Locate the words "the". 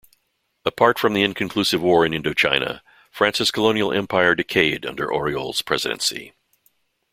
1.13-1.21